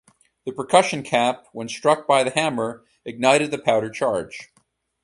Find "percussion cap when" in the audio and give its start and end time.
0.51-1.69